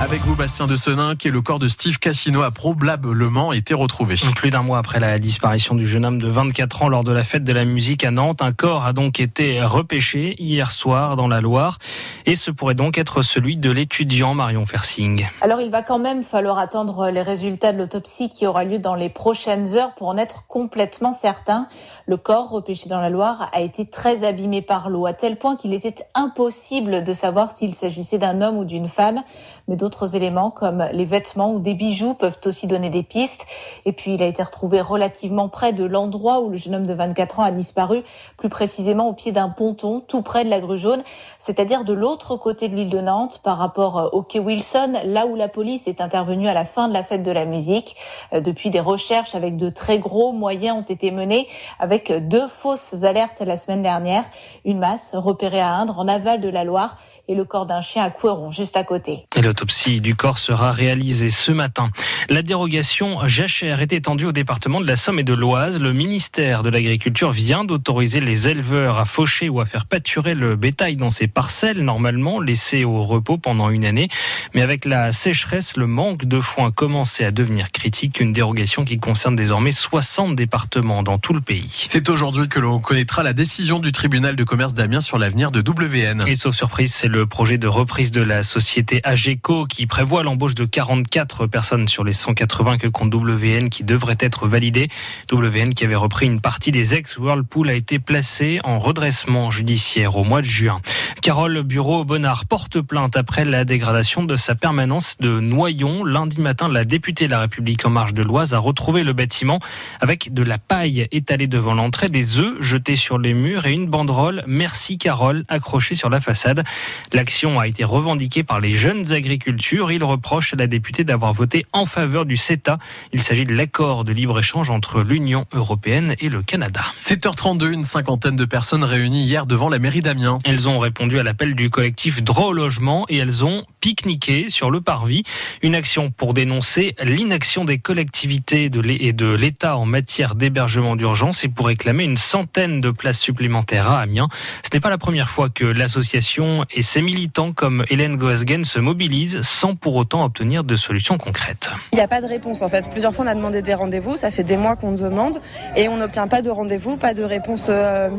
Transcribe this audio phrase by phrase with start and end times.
[0.00, 3.74] Avec vous, Bastien de Senin, qui est le corps de Steve Cassino a probablement été
[3.74, 4.14] retrouvé.
[4.36, 7.24] Plus d'un mois après la disparition du jeune homme de 24 ans lors de la
[7.24, 11.26] fête de la musique à Nantes, un corps a donc été repêché hier soir dans
[11.26, 11.78] la Loire.
[12.26, 15.26] Et ce pourrait donc être celui de l'étudiant Marion Fersing.
[15.40, 18.94] Alors il va quand même falloir attendre les résultats de l'autopsie qui aura lieu dans
[18.94, 21.66] les prochaines heures pour en être complètement certain.
[22.06, 25.56] Le corps repêché dans la Loire a été très abîmé par l'eau, à tel point
[25.56, 29.22] qu'il était impossible de savoir s'il s'agissait d'un homme ou d'une femme.
[29.66, 33.44] Mais d'autres éléments comme les vêtements ou des bijoux peuvent aussi donner des pistes.
[33.84, 36.94] Et puis il a été retrouvé relativement près de l'endroit où le jeune homme de
[36.94, 38.02] 24 ans a disparu,
[38.36, 41.02] plus précisément au pied d'un ponton, tout près de la grue jaune,
[41.38, 45.36] c'est-à-dire de l'autre côté de l'île de Nantes par rapport au quai Wilson, là où
[45.36, 47.96] la police est intervenue à la fin de la fête de la musique.
[48.32, 53.04] Euh, depuis des recherches avec de très gros moyens ont été menées avec deux fausses
[53.04, 54.24] alertes la semaine dernière.
[54.64, 56.96] Une masse repérée à Indre en aval de la Loire
[57.28, 59.26] et le corps d'un chien à Coueron juste à côté.
[59.36, 61.90] Et l'autopsie du corps sera réalisée ce matin.
[62.30, 65.78] La dérogation jachère est étendue au département de la Somme et de l'Oise.
[65.78, 70.56] Le ministère de l'Agriculture vient d'autoriser les éleveurs à faucher ou à faire pâturer le
[70.56, 74.08] bétail dans ces parcelles normalement laissées au repos pendant une année.
[74.54, 78.20] Mais avec la sécheresse, le manque de foin commençait à devenir critique.
[78.20, 81.86] Une dérogation qui concerne désormais 60 départements dans tout le pays.
[81.88, 85.60] C'est aujourd'hui que l'on connaîtra la décision du tribunal de commerce d'Amiens sur l'avenir de
[85.60, 86.24] WN.
[86.26, 90.22] Et sauf surprise, c'est le le projet de reprise de la société AGECO qui prévoit
[90.22, 94.86] l'embauche de 44 personnes sur les 180 que compte WN qui devraient être validées.
[95.32, 100.22] WN qui avait repris une partie des ex-Whirlpool a été placé en redressement judiciaire au
[100.22, 100.80] mois de juin.
[101.28, 106.02] Carole Bureau-Bonnard porte plainte après la dégradation de sa permanence de Noyon.
[106.02, 109.58] Lundi matin, la députée de la République en marche de l'Oise a retrouvé le bâtiment
[110.00, 113.88] avec de la paille étalée devant l'entrée, des œufs jetés sur les murs et une
[113.88, 116.64] banderole Merci Carole accrochée sur la façade.
[117.12, 119.92] L'action a été revendiquée par les jeunes agricultures.
[119.92, 122.78] Ils reprochent à la députée d'avoir voté en faveur du CETA.
[123.12, 126.80] Il s'agit de l'accord de libre-échange entre l'Union européenne et le Canada.
[126.98, 130.38] 7h32, une cinquantaine de personnes réunies hier devant la mairie d'Amiens.
[130.46, 134.70] Elles ont répondu à l'appel du collectif Droit au logement et elles ont pique-niqué sur
[134.70, 135.22] le parvis.
[135.62, 138.70] Une action pour dénoncer l'inaction des collectivités
[139.00, 143.90] et de l'État en matière d'hébergement d'urgence et pour réclamer une centaine de places supplémentaires
[143.90, 144.28] à Amiens.
[144.62, 148.78] Ce n'est pas la première fois que l'association et ses militants comme Hélène Goasgen se
[148.78, 151.70] mobilisent sans pour autant obtenir de solutions concrètes.
[151.92, 152.88] Il n'y a pas de réponse en fait.
[152.90, 155.40] Plusieurs fois on a demandé des rendez-vous, ça fait des mois qu'on demande
[155.76, 158.10] et on n'obtient pas de rendez-vous, pas de réponse euh,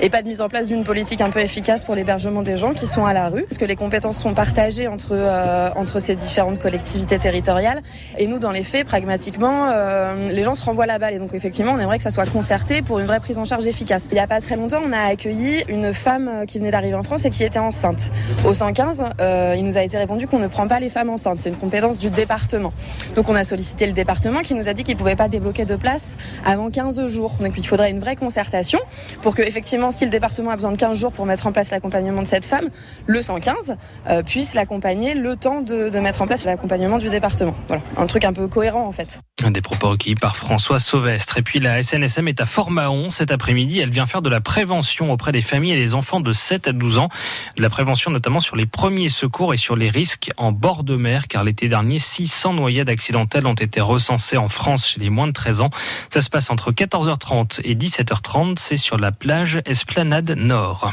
[0.00, 2.72] et pas de mise en place d'une politique un peu efficace pour l'hébergement des gens
[2.72, 3.42] qui sont à la rue.
[3.44, 7.80] Parce que les compétences sont partagées entre, euh, entre ces différentes collectivités territoriales
[8.18, 11.34] et nous dans les faits, pragmatiquement, euh, les gens se renvoient la balle et donc
[11.34, 14.06] effectivement on aimerait que ça soit concerté pour une vraie prise en charge efficace.
[14.10, 17.02] Il n'y a pas très longtemps on a accueilli une femme qui venait d'arriver en
[17.02, 18.10] France et qui était enceinte.
[18.46, 21.40] Au 115, euh, il nous a été répondu qu'on ne prend pas les femmes enceintes.
[21.40, 22.72] C'est une compétence du département.
[23.16, 25.64] Donc on a sollicité le département qui nous a dit qu'il ne pouvait pas débloquer
[25.64, 27.36] de place avant 15 jours.
[27.40, 28.78] Donc il faudrait une vraie concertation
[29.22, 31.70] pour que, effectivement, si le département a besoin de 15 jours pour mettre en place
[31.70, 32.68] l'accompagnement de cette femme,
[33.06, 33.76] le 115
[34.08, 37.54] euh, puisse l'accompagner le temps de, mettre en place l'accompagnement du département.
[37.68, 39.20] Voilà, un truc un peu cohérent en fait.
[39.42, 41.38] Un des propos recueillis par François Sauvestre.
[41.38, 43.80] Et puis la SNSM est à Fort-Mahon cet après-midi.
[43.80, 46.72] Elle vient faire de la prévention auprès des familles et des enfants de 7 à
[46.72, 47.08] 12 ans.
[47.56, 50.96] De la prévention notamment sur les premiers secours et sur les risques en bord de
[50.96, 55.26] mer, car l'été dernier, 600 noyades accidentelles ont été recensées en France chez les moins
[55.26, 55.70] de 13 ans.
[56.10, 58.58] Ça se passe entre 14h30 et 17h30.
[58.58, 60.92] C'est sur la plage Esplanade Nord.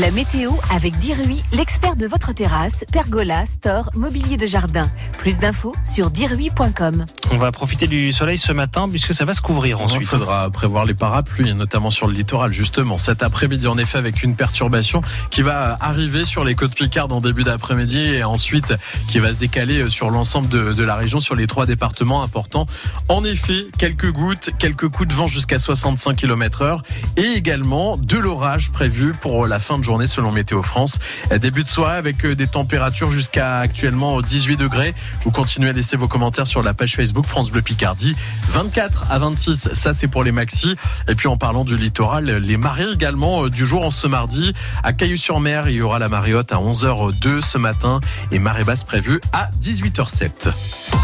[0.00, 4.88] La météo avec Dirui, l'expert de votre terrasse, pergola, store, mobilier de jardin.
[5.18, 7.04] Plus d'infos sur dirui.com.
[7.32, 10.02] On va profiter du soleil ce matin puisque ça va se couvrir ensuite.
[10.02, 12.96] Il faudra prévoir les parapluies, notamment sur le littoral justement.
[12.96, 15.00] Cet après-midi, en effet, avec une perturbation
[15.32, 18.74] qui va arriver sur les côtes Picardes en début d'après-midi et ensuite
[19.08, 22.68] qui va se décaler sur l'ensemble de, de la région, sur les trois départements importants.
[23.08, 26.82] En effet, quelques gouttes, quelques coups de vent jusqu'à 65 km heure
[27.16, 30.98] et également de l'orage prévu pour la fin de journée selon Météo France.
[31.40, 34.94] Début de soirée avec des températures jusqu'à actuellement 18 degrés.
[35.24, 38.14] Vous continuez à laisser vos commentaires sur la page Facebook France Bleu Picardie.
[38.50, 40.76] 24 à 26, ça c'est pour les maxi.
[41.08, 44.52] Et puis en parlant du littoral, les marées également du jour en ce mardi.
[44.82, 48.00] À Cailloux-sur-Mer, il y aura la marée haute à 11h02 ce matin
[48.30, 50.97] et marée basse prévue à 18h07.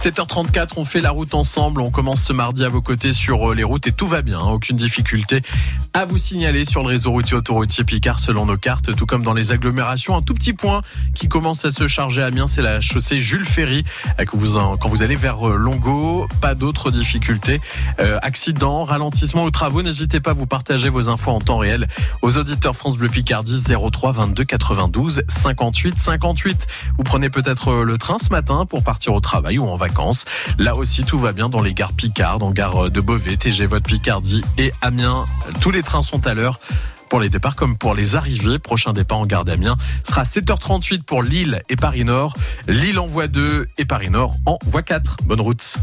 [0.00, 1.82] 7h34, on fait la route ensemble.
[1.82, 4.38] On commence ce mardi à vos côtés sur euh, les routes et tout va bien.
[4.38, 4.52] Hein.
[4.52, 5.42] Aucune difficulté
[5.92, 9.34] à vous signaler sur le réseau routier autoroutier Picard selon nos cartes, tout comme dans
[9.34, 10.16] les agglomérations.
[10.16, 10.80] Un tout petit point
[11.14, 13.84] qui commence à se charger à Amiens, c'est la chaussée Jules Ferry.
[14.18, 17.60] Euh, quand vous allez vers euh, Longo, pas d'autres difficultés.
[18.00, 21.88] Euh, accident, ralentissement ou travaux, n'hésitez pas à vous partager vos infos en temps réel
[22.22, 23.62] aux auditeurs France Bleu Picardie
[23.92, 26.66] 03 22 92 58 58.
[26.96, 29.89] Vous prenez peut-être le train ce matin pour partir au travail ou en vacances.
[30.58, 33.84] Là aussi, tout va bien dans les gares Picard, dans gare de Beauvais, TG Vote
[33.84, 35.24] Picardie et Amiens.
[35.60, 36.60] Tous les trains sont à l'heure
[37.08, 38.58] pour les départs comme pour les arrivées.
[38.58, 42.34] Prochain départ en gare d'Amiens sera 7h38 pour Lille et Paris Nord.
[42.68, 45.16] Lille en voie 2 et Paris Nord en voie 4.
[45.26, 45.76] Bonne route.